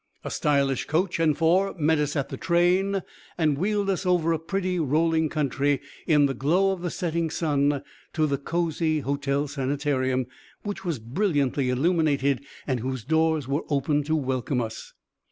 [0.23, 3.03] A stylish coach and four met us at the train,
[3.37, 7.83] and wheeled us over a pretty rolling country, in the glow of the setting sun,
[8.13, 10.25] to the cozy hotel sanitarium,
[10.63, 14.93] which was brilliantly illuminated and whose doors were open to welcome us.